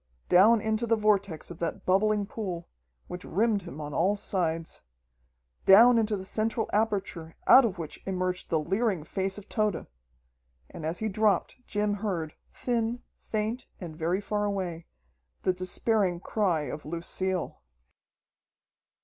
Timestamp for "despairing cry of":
15.53-16.83